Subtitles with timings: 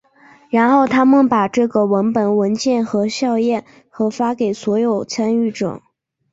[0.49, 5.79] 然后他们把这个文本文件和校验和发给所有参与者。